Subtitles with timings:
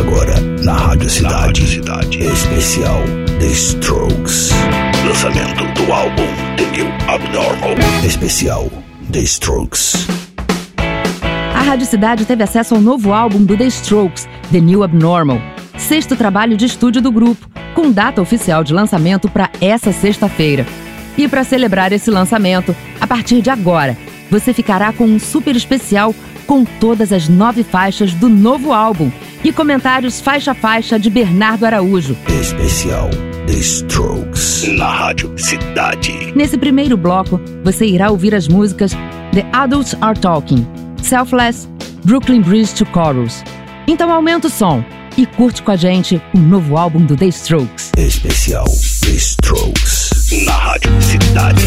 [0.00, 2.24] Agora, na Rádio Cidade, Cidade.
[2.24, 3.02] especial
[3.38, 4.48] The Strokes.
[5.06, 6.22] Lançamento do álbum
[6.56, 7.74] The New Abnormal.
[8.02, 8.70] Especial
[9.12, 10.06] The Strokes.
[11.54, 15.38] A Rádio Cidade teve acesso ao novo álbum do The Strokes, The New Abnormal,
[15.76, 20.64] sexto trabalho de estúdio do grupo, com data oficial de lançamento para essa sexta-feira.
[21.18, 23.98] E para celebrar esse lançamento, a partir de agora,
[24.30, 26.14] você ficará com um super especial
[26.50, 29.08] com todas as nove faixas do novo álbum
[29.44, 32.16] e comentários faixa a faixa de Bernardo Araújo.
[32.28, 33.08] Especial
[33.46, 36.32] The Strokes na Rádio Cidade.
[36.34, 38.90] Nesse primeiro bloco, você irá ouvir as músicas
[39.32, 40.66] The Adults Are Talking,
[41.00, 41.68] Selfless,
[42.04, 43.44] Brooklyn Bridge to Chorus.
[43.86, 44.84] Então aumenta o som
[45.16, 47.92] e curte com a gente o novo álbum do The Strokes.
[47.96, 51.62] Especial The Strokes na Rádio Cidade.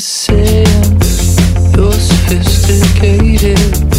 [0.00, 0.66] saying
[1.76, 3.97] you're sophisticated.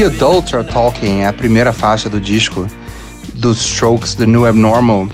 [0.00, 2.66] The Adults Are Talking é a primeira faixa do disco
[3.34, 5.10] dos Strokes, The New Abnormal.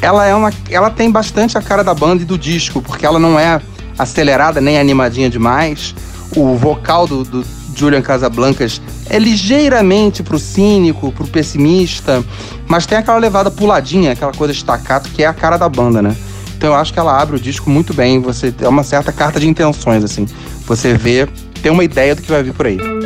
[0.00, 3.18] Ela é uma, ela tem bastante a cara da banda e do disco, porque ela
[3.18, 3.60] não é
[3.98, 5.94] acelerada nem animadinha demais.
[6.34, 7.44] O vocal do, do
[7.76, 8.80] Julian Casablancas
[9.10, 12.24] é ligeiramente pro cínico, pro pessimista,
[12.66, 16.16] mas tem aquela levada puladinha, aquela coisa estacato que é a cara da banda, né?
[16.56, 19.38] Então eu acho que ela abre o disco muito bem, você é uma certa carta
[19.38, 20.26] de intenções assim.
[20.64, 21.28] Você vê,
[21.62, 23.01] tem uma ideia do que vai vir por aí.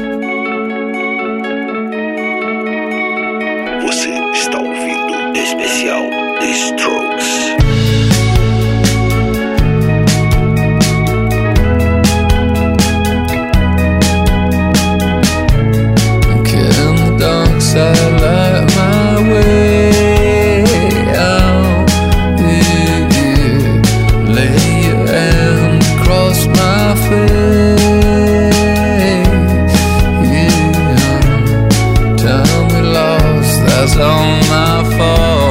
[34.84, 35.45] fall.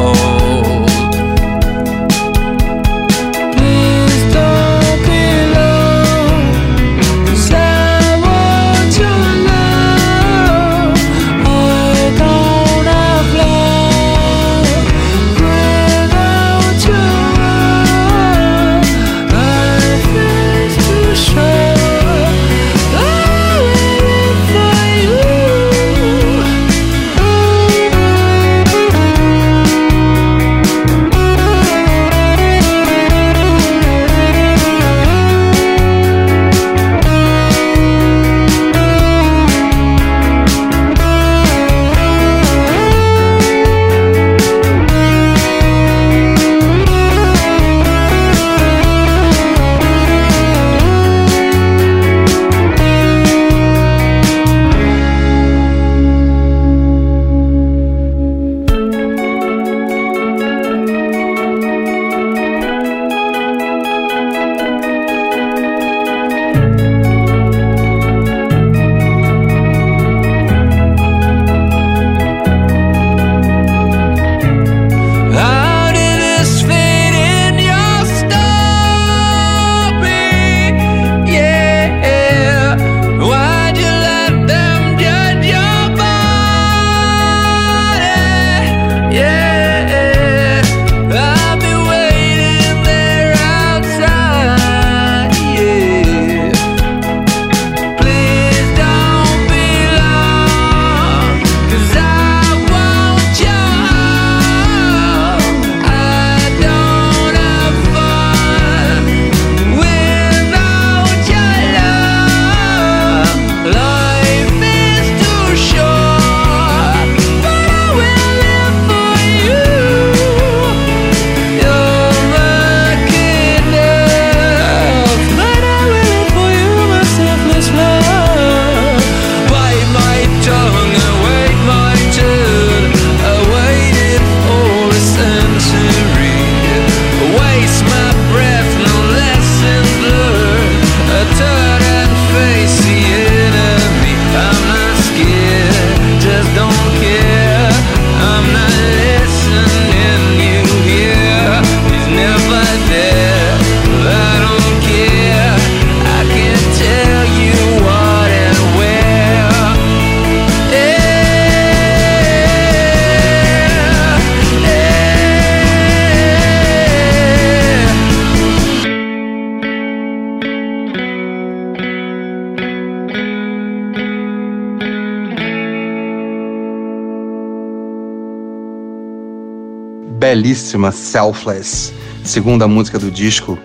[180.35, 183.57] Belíssima Selfless, segunda música do disco,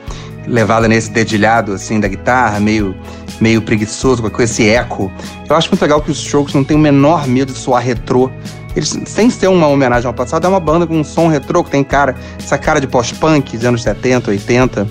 [0.47, 2.95] levada nesse dedilhado assim da guitarra, meio
[3.41, 5.11] meio preguiçoso com esse eco.
[5.49, 8.31] Eu acho muito legal que os Strokes não tem o menor medo de soar retrô.
[8.77, 11.71] Eles, sem ser uma homenagem ao passado, é uma banda com um som retrô, que
[11.71, 14.87] tem cara, essa cara de pós-punk dos anos 70, 80.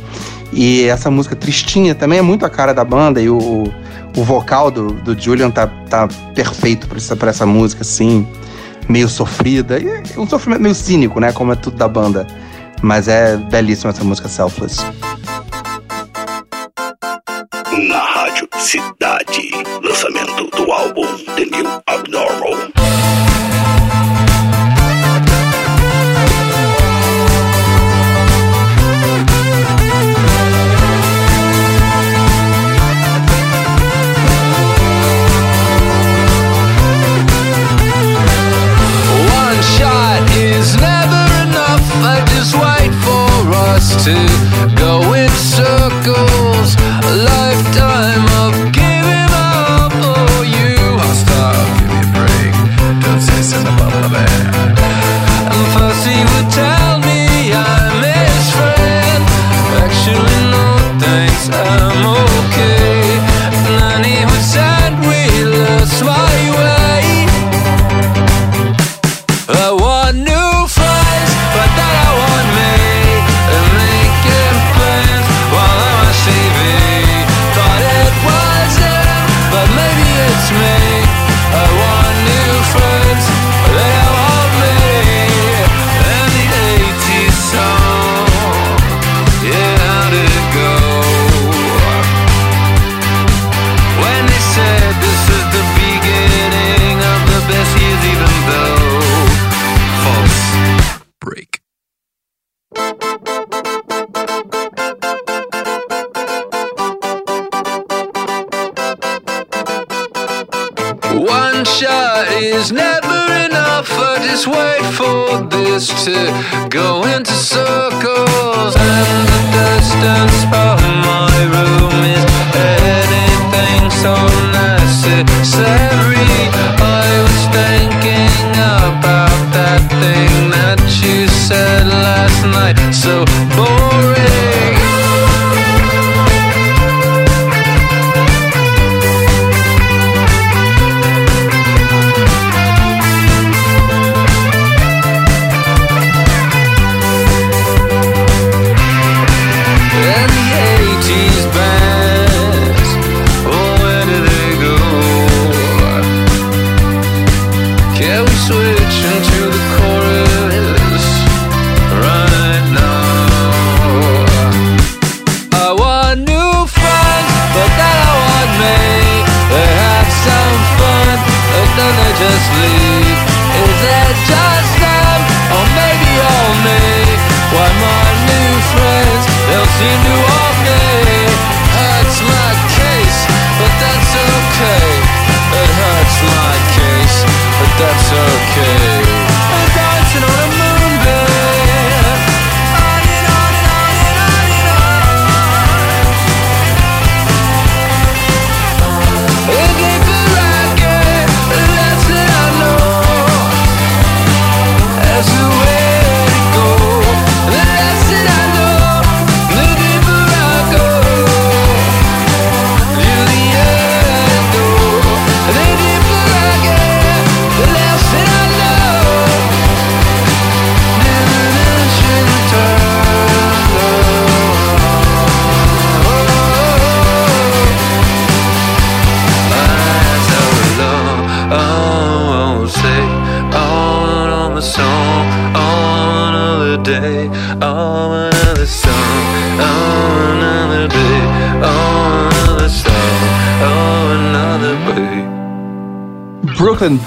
[0.51, 3.71] E essa música tristinha também é muito a cara da banda, e o,
[4.17, 8.27] o vocal do, do Julian tá, tá perfeito pra essa, essa música, assim
[8.89, 9.77] meio sofrida.
[9.79, 11.31] É um sofrimento meio cínico, né?
[11.31, 12.25] Como é tudo da banda.
[12.81, 14.83] Mas é belíssima essa música Selfless.
[17.87, 19.51] Na Rádio Cidade,
[19.83, 21.05] lançamento do álbum
[21.35, 22.78] The New Abnormal.
[43.79, 44.13] To
[44.75, 46.78] go in circles.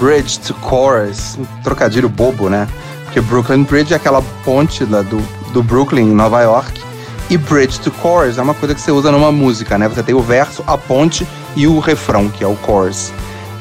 [0.03, 2.67] Bridge to Chorus, um trocadilho bobo, né?
[3.05, 5.17] Porque Brooklyn Bridge é aquela ponte lá do,
[5.53, 6.83] do Brooklyn, em Nova York.
[7.29, 9.87] E Bridge to Chorus é uma coisa que você usa numa música, né?
[9.87, 13.13] Você tem o verso, a ponte e o refrão, que é o chorus.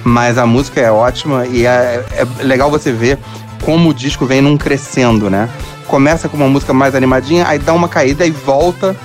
[0.02, 3.20] Mas a música é ótima e é, é legal você ver
[3.64, 5.48] como o disco vem num crescendo, né?
[5.86, 8.96] Começa com uma música mais animadinha, aí dá uma caída e volta.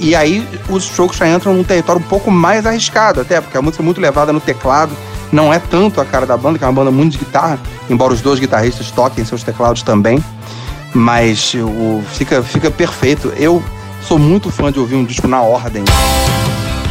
[0.00, 3.60] E aí os Strokes já entram num território um pouco mais arriscado, até, porque a
[3.60, 4.96] música é muito levada no teclado,
[5.32, 7.58] não é tanto a cara da banda, que é uma banda muito de guitarra,
[7.90, 10.22] embora os dois guitarristas toquem seus teclados também.
[10.94, 13.28] Mas o, fica, fica perfeito.
[13.36, 13.62] Eu
[14.02, 15.84] sou muito fã de ouvir um disco na ordem.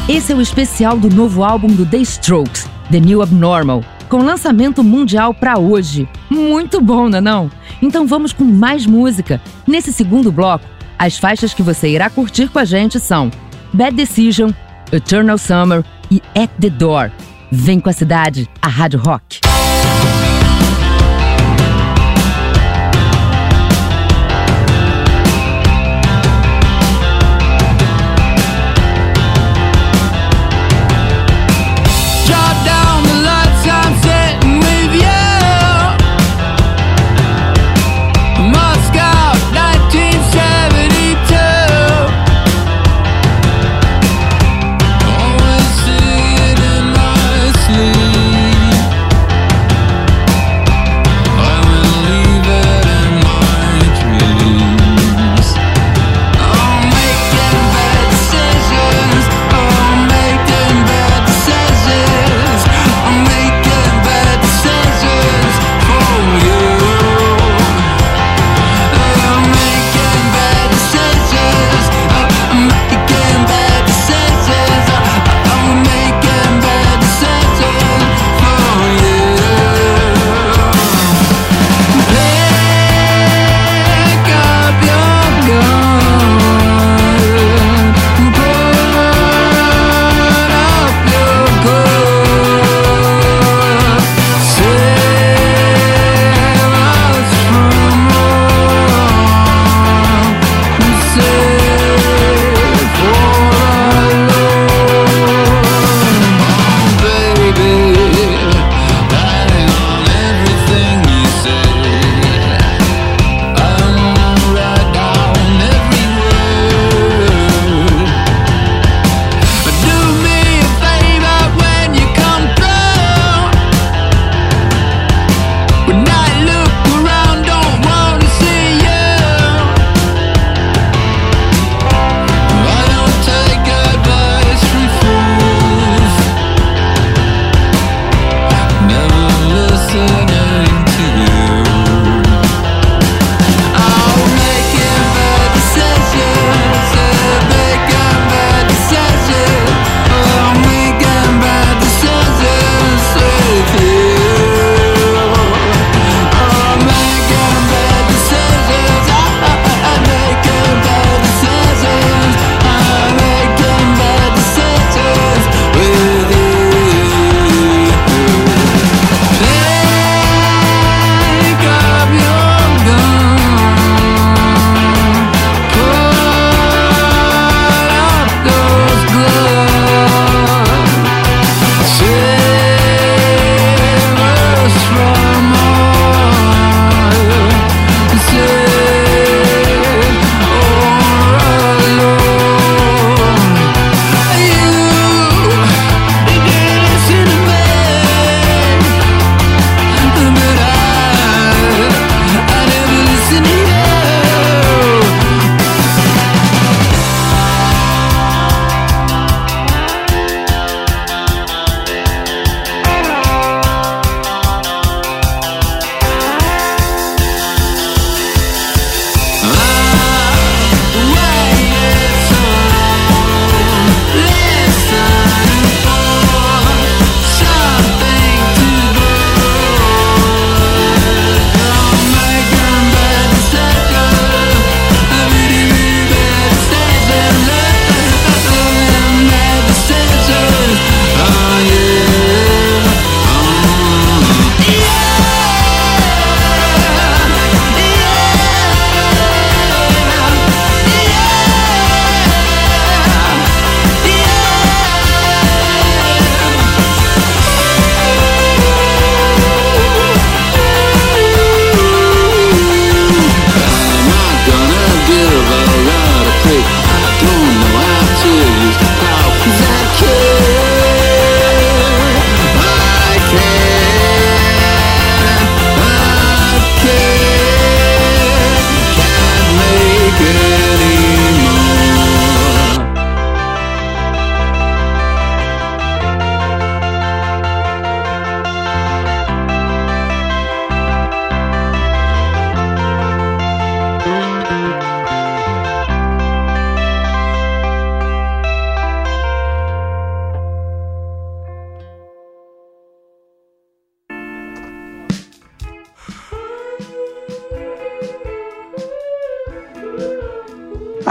[0.08, 4.84] Esse é o especial do novo álbum do The Strokes, The New Abnormal, com lançamento
[4.84, 6.08] mundial para hoje.
[6.30, 7.52] Muito bom, não é não?
[7.82, 9.42] Então vamos com mais música.
[9.66, 10.66] Nesse segundo bloco,
[10.98, 13.32] as faixas que você irá curtir com a gente são
[13.74, 14.52] Bad Decision,
[14.92, 17.12] Eternal Summer e At the Door.
[17.58, 19.40] Vem com a cidade, a Rádio Rock.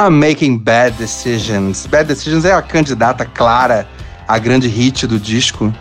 [0.04, 1.86] A Making Bad Decisions.
[1.86, 3.88] Bad Decisions é a candidata clara
[4.28, 5.72] a grande hit do disco.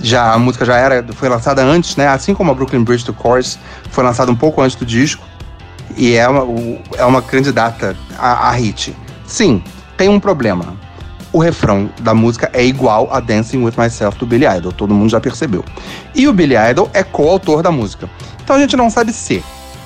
[0.00, 2.08] Já a música já era foi lançada antes, né?
[2.08, 3.58] Assim como a Brooklyn Bridge to Chorus
[3.90, 5.22] foi lançada um pouco antes do disco
[5.96, 6.46] e é uma,
[6.96, 8.96] é uma candidata a, a hit.
[9.26, 9.62] Sim,
[9.96, 10.76] tem um problema.
[11.30, 15.10] O refrão da música é igual a Dancing with Myself do Billy Idol, todo mundo
[15.10, 15.62] já percebeu.
[16.14, 18.08] E o Billy Idol é coautor da música.
[18.42, 19.44] Então a gente não sabe se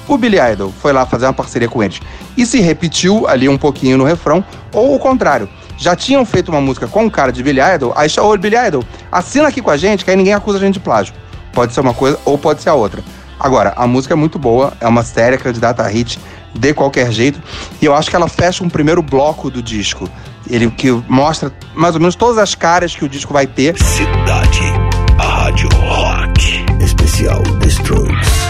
[0.09, 2.01] o Billy Idol foi lá fazer uma parceria com eles
[2.37, 5.49] e se repetiu ali um pouquinho no refrão, ou o contrário.
[5.77, 8.57] Já tinham feito uma música com o cara de Billy Idol, aí chamou o Billy
[8.57, 11.15] Idol, assina aqui com a gente, que aí ninguém acusa a gente de plágio.
[11.53, 13.03] Pode ser uma coisa ou pode ser a outra.
[13.39, 16.19] Agora, a música é muito boa, é uma séria candidata a hit
[16.55, 17.43] de qualquer jeito,
[17.81, 20.09] e eu acho que ela fecha um primeiro bloco do disco.
[20.49, 23.77] Ele que mostra mais ou menos todas as caras que o disco vai ter.
[23.79, 24.61] Cidade,
[25.19, 28.42] a Rádio Rock, especial The Strokes.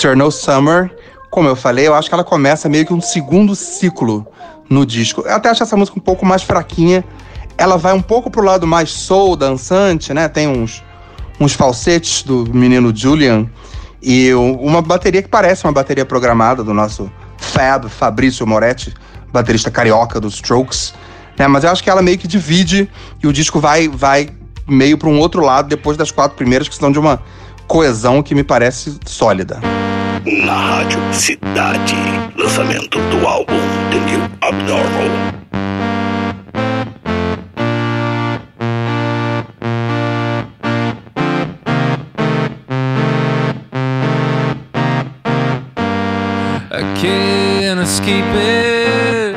[0.00, 0.90] Eternal Summer,
[1.30, 4.26] como eu falei, eu acho que ela começa meio que um segundo ciclo
[4.68, 5.20] no disco.
[5.26, 7.04] Eu até acho essa música um pouco mais fraquinha.
[7.58, 10.26] Ela vai um pouco pro lado mais soul, dançante, né?
[10.26, 10.82] Tem uns,
[11.38, 13.46] uns falsetes do menino Julian
[14.02, 18.94] e uma bateria que parece uma bateria programada do nosso Fab, Fabrício Moretti,
[19.30, 20.94] baterista carioca dos Strokes.
[21.38, 21.46] Né?
[21.46, 22.88] Mas eu acho que ela meio que divide
[23.22, 24.30] e o disco vai, vai
[24.66, 27.20] meio para um outro lado depois das quatro primeiras, que são de uma
[27.66, 29.60] coesão que me parece sólida.
[30.26, 31.94] Na Rádio Cidade,
[32.36, 33.54] lançamento do álbum
[33.90, 35.08] The New Abnormal.
[46.70, 49.36] I can't escape it.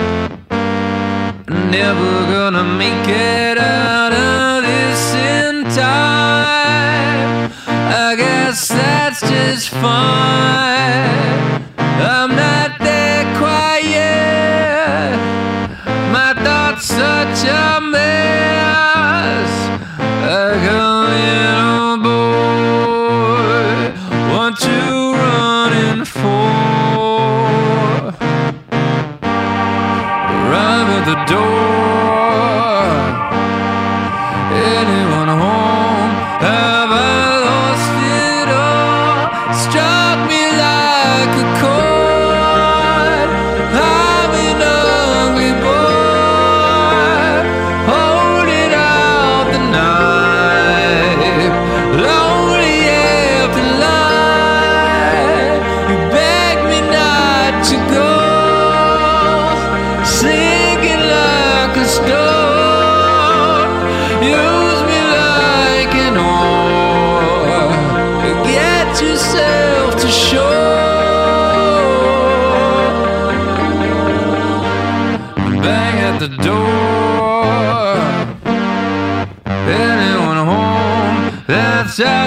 [1.48, 7.52] Never gonna make it out of this in time.
[7.72, 10.33] I guess that's just fine.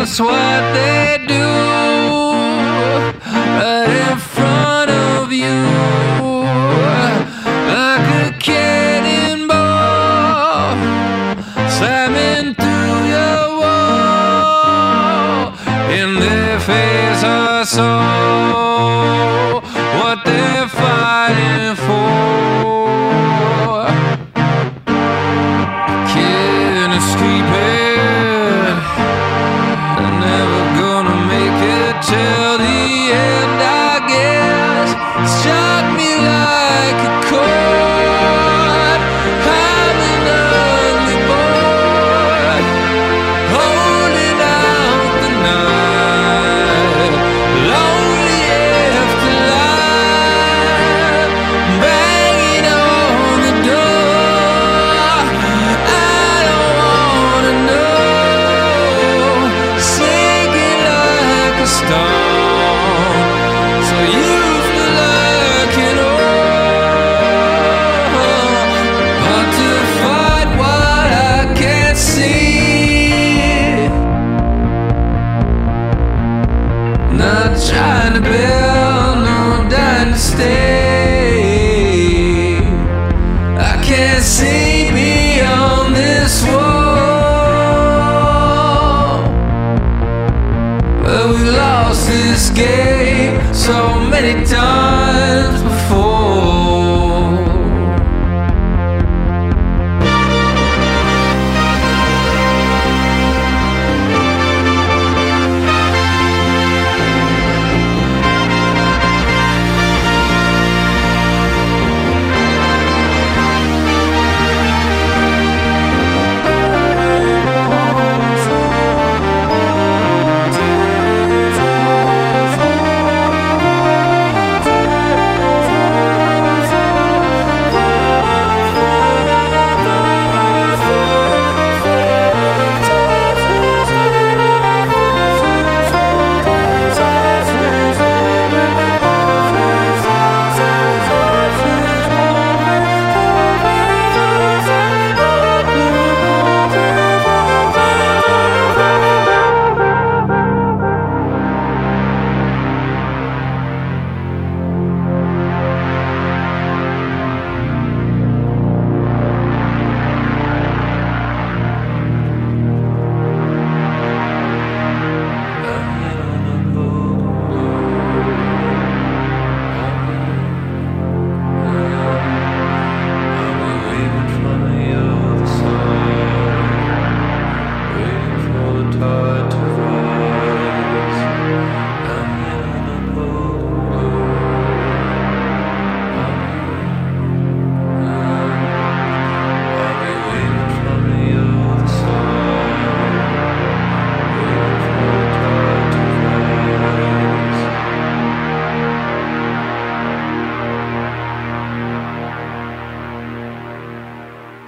[0.06, 0.20] That's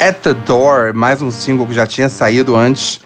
[0.08, 2.98] At the Door, mais um single que já tinha saído antes,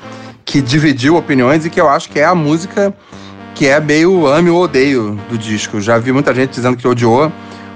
[0.45, 2.95] que dividiu opiniões e que eu acho que é a música
[3.57, 5.81] que é meio ame ou odeio do disco.
[5.81, 7.33] Já vi muita gente dizendo que odiou,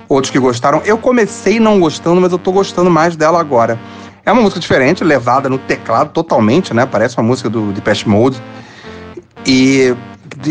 [0.09, 0.81] outros que gostaram.
[0.85, 3.77] Eu comecei não gostando, mas eu tô gostando mais dela agora.
[4.25, 6.87] É uma música diferente, levada no teclado totalmente, né?
[6.87, 8.41] Parece uma música do Depeche Mode.
[9.45, 9.93] E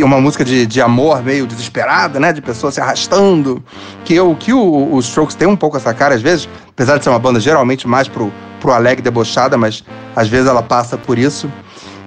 [0.03, 2.33] uma música de, de amor meio desesperada, né?
[2.33, 3.63] De pessoa se arrastando.
[4.03, 7.05] Que, o, que o, o Strokes tem um pouco essa cara, às vezes, apesar de
[7.05, 8.33] ser uma banda geralmente mais pro,
[8.65, 9.83] pro alegre debochada, mas
[10.15, 11.51] às vezes ela passa por isso.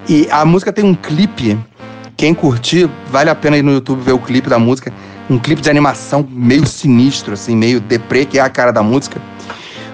[0.09, 1.57] E a música tem um clipe.
[2.16, 4.92] Quem curtir, vale a pena ir no YouTube ver o clipe da música.
[5.31, 9.23] Um clipe de animação meio sinistro, assim, meio deprê, que é a cara da música.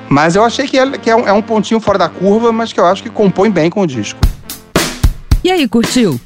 [0.09, 2.73] Mas eu achei que, é, que é, um, é um pontinho fora da curva, mas
[2.73, 4.19] que eu acho que compõe bem com o disco.
[5.43, 6.19] E aí, curtiu?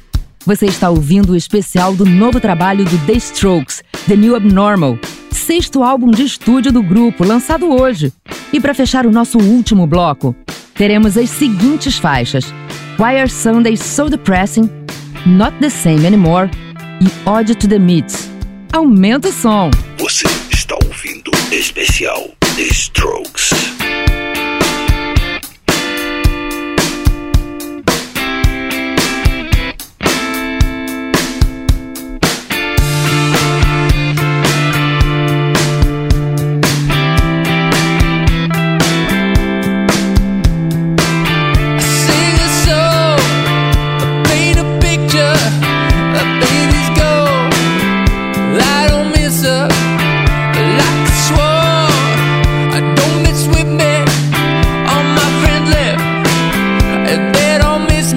[0.45, 4.97] Você está ouvindo o especial do novo trabalho do The Strokes, The New Abnormal,
[5.31, 8.13] sexto álbum de estúdio do grupo, lançado hoje.
[8.51, 10.35] E para fechar o nosso último bloco,
[10.73, 12.45] teremos as seguintes faixas:
[12.97, 14.69] Why Are Sundays So Depressing,
[15.25, 16.49] Not the Same Anymore
[17.01, 18.29] e Ode to the Meats.
[18.73, 19.69] Aumenta o som!
[19.99, 23.51] Você está ouvindo especial The Strokes.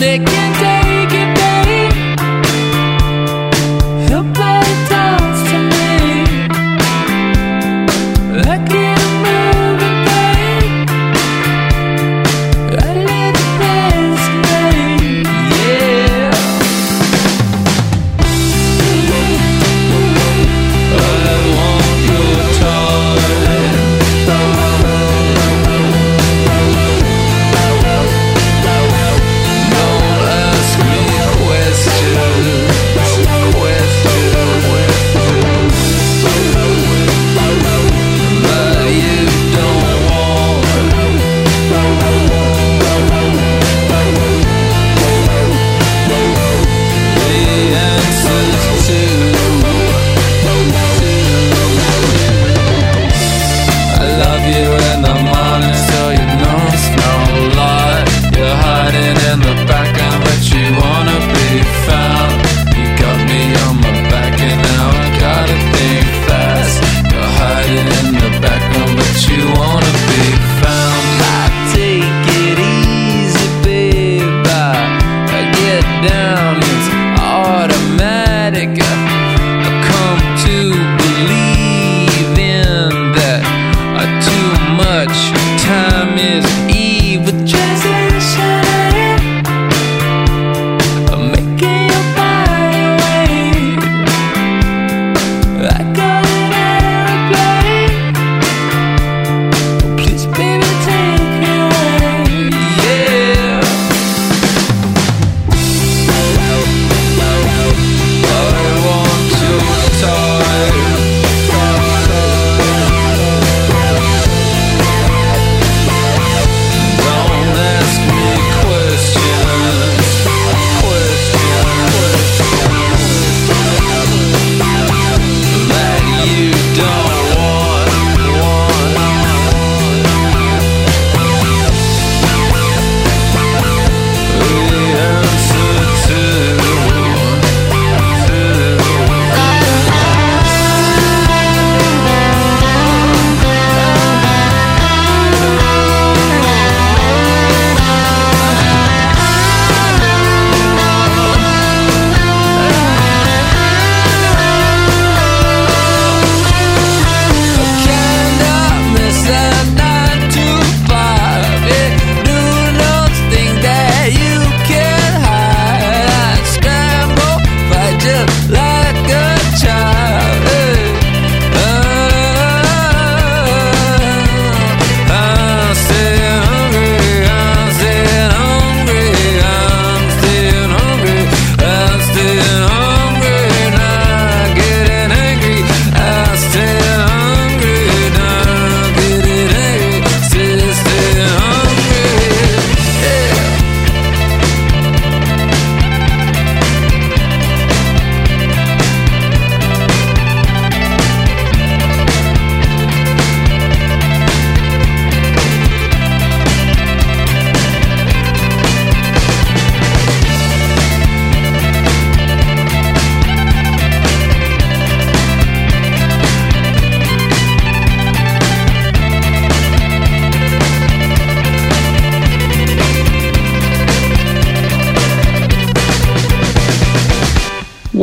[0.03, 0.72] they can't take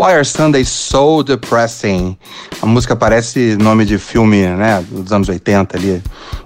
[0.10, 2.18] Why Are Sundays So Depressing?
[2.64, 4.84] A música parece nome de filme, né?
[4.90, 6.02] Dos anos 80 ali,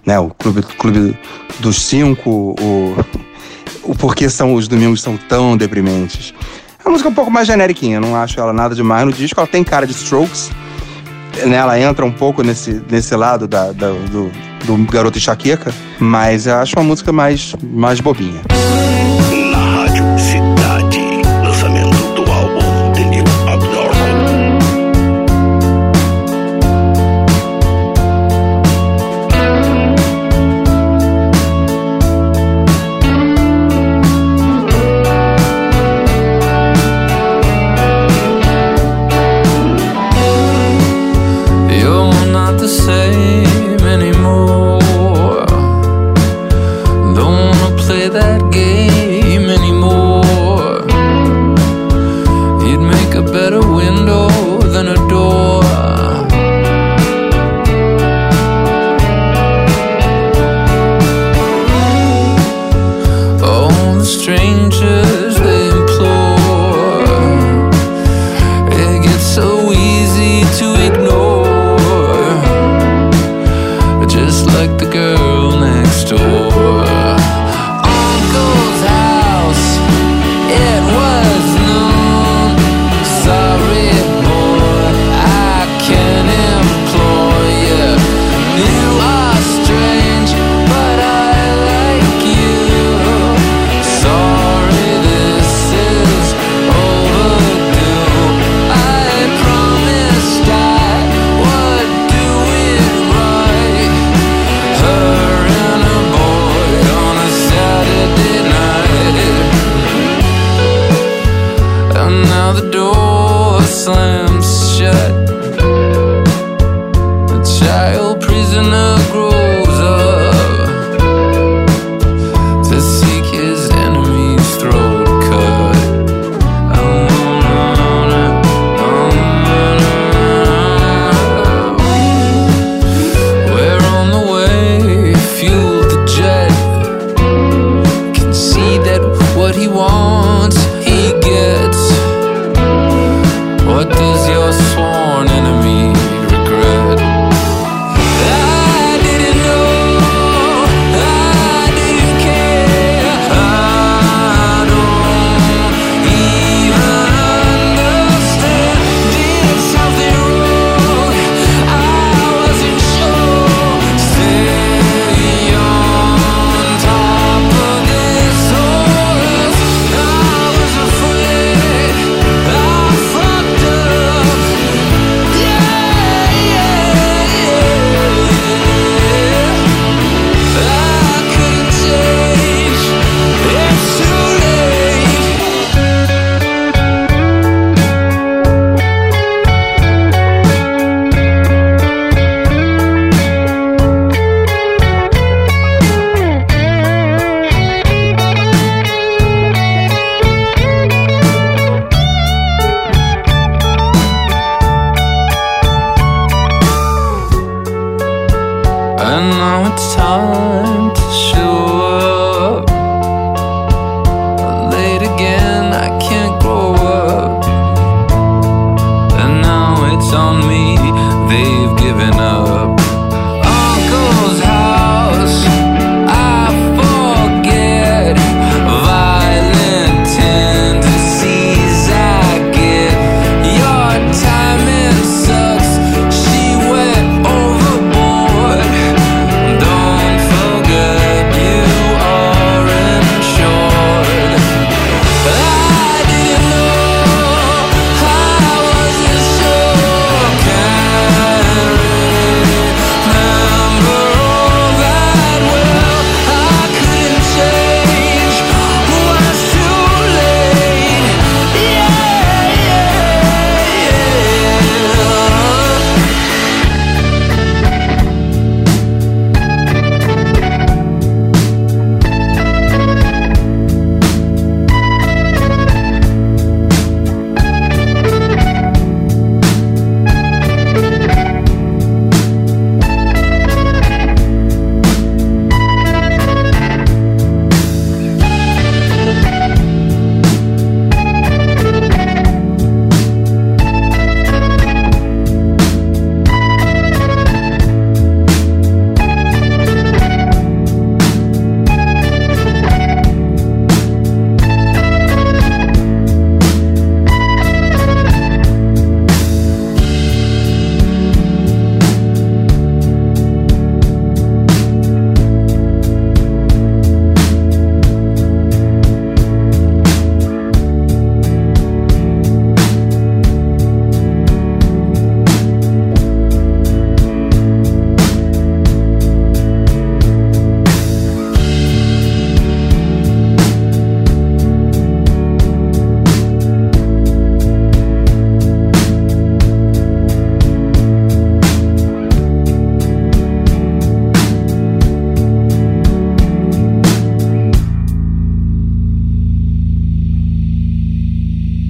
[0.05, 0.19] né?
[0.19, 1.17] O Clube, Clube
[1.61, 2.93] dos Cinco, o,
[3.83, 6.33] o Porquê são, os Domingos São Tão Deprimentes.
[6.77, 9.39] É uma música um pouco mais generiquinha, não acho ela nada demais no disco.
[9.39, 10.51] Ela tem cara de Strokes,
[11.45, 11.55] né?
[11.55, 14.29] Ela entra um pouco nesse, nesse lado da, da do,
[14.65, 18.41] do Garoto Enxaqueca, mas eu acho uma música mais, mais bobinha.
[18.51, 18.82] Música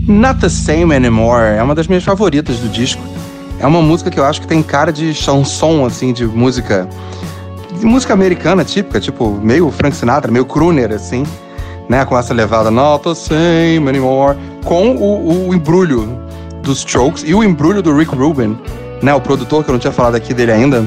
[0.06, 3.01] Not the Same Anymore é uma das minhas favoritas do disco.
[3.58, 6.89] É uma música que eu acho que tem cara de chanson, assim, de música.
[7.80, 11.24] De música americana típica, tipo, meio Frank Sinatra, meio crooner, assim,
[11.88, 12.04] né?
[12.04, 14.38] Com essa levada Not the Same Anymore.
[14.66, 16.20] Com o, o embrulho
[16.62, 18.58] dos Strokes e o embrulho do Rick Rubin,
[19.01, 19.14] né?
[19.14, 20.84] O produtor, que eu não tinha falado aqui dele ainda.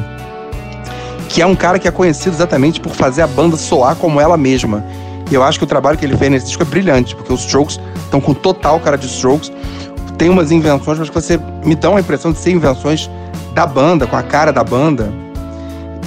[1.30, 4.36] Que é um cara que é conhecido exatamente por fazer a banda soar como ela
[4.36, 4.84] mesma.
[5.30, 7.40] E eu acho que o trabalho que ele fez nesse disco é brilhante, porque os
[7.40, 9.52] Strokes estão com total cara de Strokes.
[10.16, 13.10] Tem umas invenções, mas que você me dá a impressão de ser invenções
[13.54, 15.12] da banda, com a cara da banda.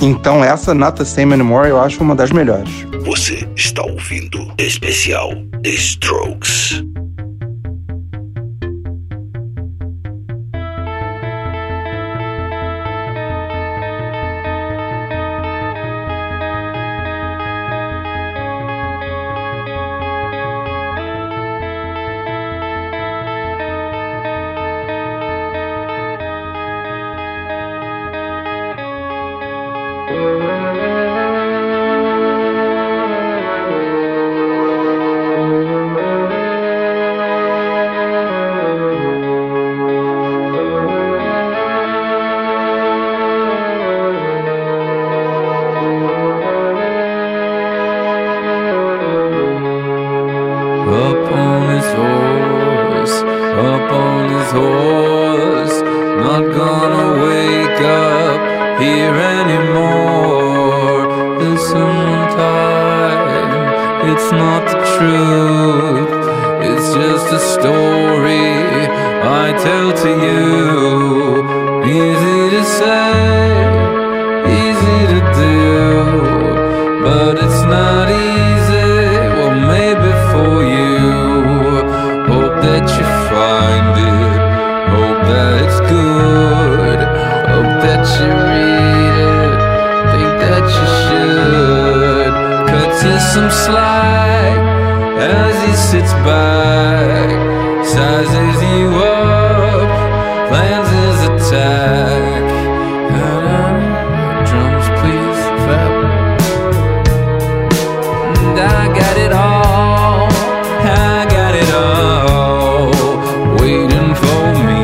[0.02, 2.70] Então essa the Same Anymore eu acho uma das melhores.
[3.06, 5.32] Você está ouvindo especial
[5.64, 6.84] Strokes.
[56.30, 61.08] Not gonna wake up here anymore.
[61.40, 61.90] Listen
[62.38, 66.12] time, it's not the truth.
[66.70, 68.46] It's just a story
[69.42, 70.46] I tell to you.
[71.98, 73.12] Easy to say,
[74.62, 75.58] easy to do,
[93.34, 94.58] some slack
[95.20, 97.30] as he sits back,
[97.86, 99.88] sizes you up,
[100.50, 102.44] plans his attack.
[103.22, 103.76] Um,
[104.50, 105.42] drums, please.
[108.40, 110.28] And I got it all,
[110.82, 112.90] I got it all,
[113.62, 114.84] waiting for me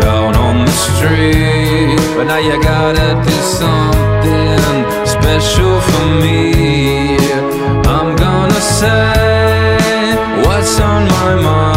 [0.00, 2.16] down on the street.
[2.16, 6.51] But now you gotta do something special for me.
[8.82, 11.71] Say what's on my mind,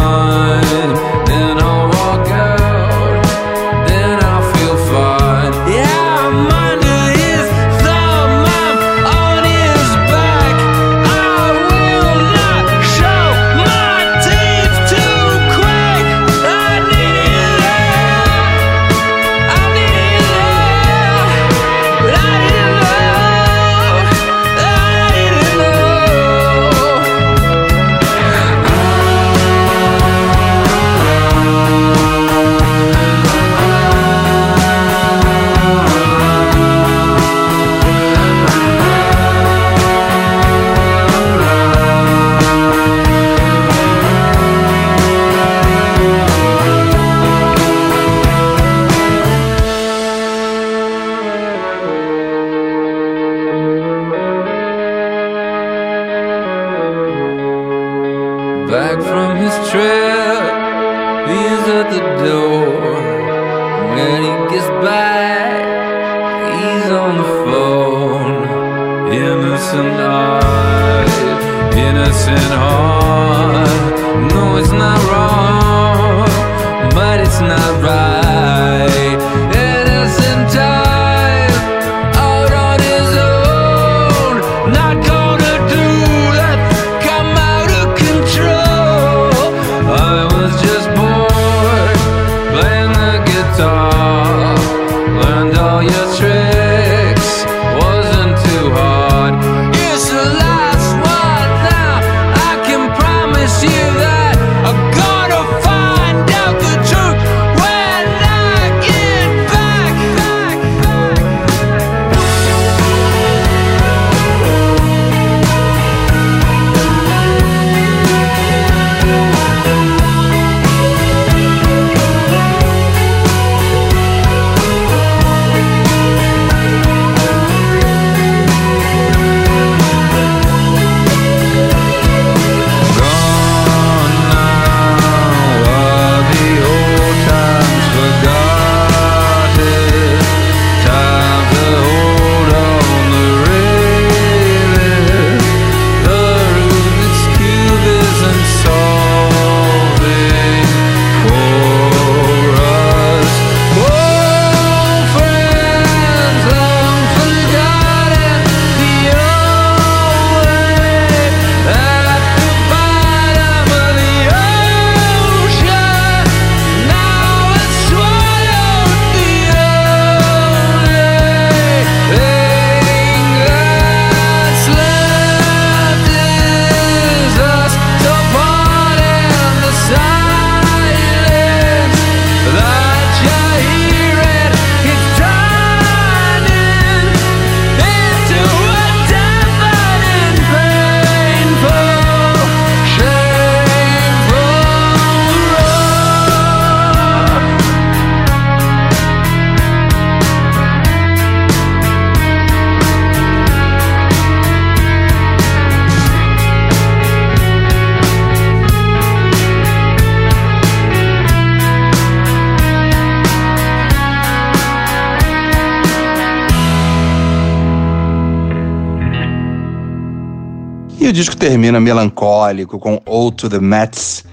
[221.06, 224.24] E o disco termina melancólico com Ode to the Mets.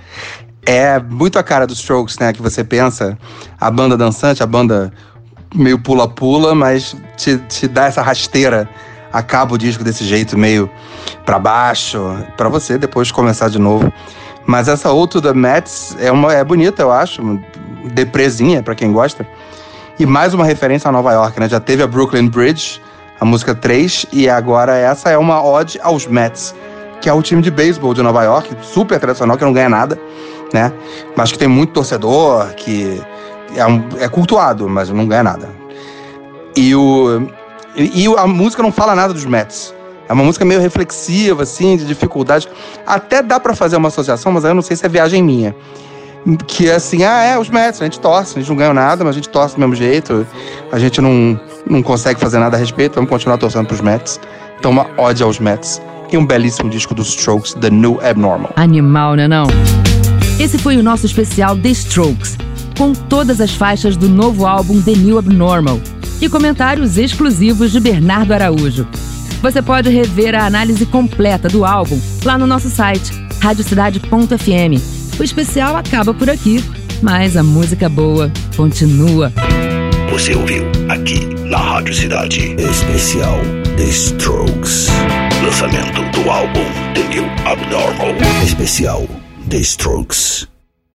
[0.65, 2.33] É muito a cara dos Strokes, né?
[2.33, 3.15] Que você pensa
[3.61, 4.91] a banda dançante, a banda
[5.53, 8.67] meio pula-pula, mas te, te dá essa rasteira.
[9.11, 10.67] Acaba o disco desse jeito, meio
[11.23, 12.01] para baixo,
[12.35, 13.93] para você depois começar de novo.
[14.47, 17.21] Mas essa to the Mets é, uma, é bonita, eu acho.
[17.93, 19.27] Depresinha, para quem gosta.
[19.99, 21.47] E mais uma referência a Nova York, né?
[21.47, 22.81] Já teve a Brooklyn Bridge,
[23.23, 26.53] a música 3, e agora essa é uma ode aos Mets,
[26.99, 29.97] que é o time de beisebol de Nova York, super tradicional, que não ganha nada,
[30.53, 30.73] né?
[31.15, 33.01] Mas que tem muito torcedor, que
[33.55, 35.49] é, um, é cultuado, mas não ganha nada.
[36.53, 37.25] E, o,
[37.77, 39.73] e, e a música não fala nada dos Mets.
[40.09, 42.49] É uma música meio reflexiva, assim, de dificuldade.
[42.85, 45.55] Até dá para fazer uma associação, mas eu não sei se é viagem minha
[46.47, 49.03] que é assim, ah, é, os Mets, a gente torce, a gente não ganha nada,
[49.03, 50.25] mas a gente torce do mesmo jeito,
[50.71, 51.37] a gente não,
[51.69, 54.19] não consegue fazer nada a respeito, vamos continuar torcendo pros Mets.
[54.59, 55.81] Então, uma ódio aos Mets.
[56.11, 58.53] E um belíssimo disco dos Strokes, The New Abnormal.
[58.55, 59.47] Animal, né não?
[60.39, 62.37] Esse foi o nosso especial The Strokes,
[62.77, 65.79] com todas as faixas do novo álbum The New Abnormal
[66.21, 68.87] e comentários exclusivos de Bernardo Araújo.
[69.41, 73.11] Você pode rever a análise completa do álbum lá no nosso site,
[73.41, 76.63] radiocidade.fm o especial acaba por aqui,
[77.01, 79.31] mas a música boa continua.
[80.13, 83.39] Você ouviu aqui na Rádio Cidade Especial
[83.77, 84.87] The Strokes.
[85.43, 88.15] Lançamento do álbum The New Abnormal.
[88.43, 89.07] Especial
[89.49, 90.52] The Strokes.